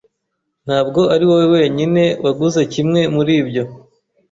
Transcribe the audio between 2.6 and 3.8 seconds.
kimwe muri ibyo.